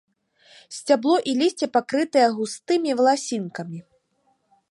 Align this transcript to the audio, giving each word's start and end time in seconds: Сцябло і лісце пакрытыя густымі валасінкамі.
Сцябло 0.77 1.17
і 1.31 1.35
лісце 1.41 1.67
пакрытыя 1.75 2.27
густымі 2.39 2.91
валасінкамі. 3.01 3.79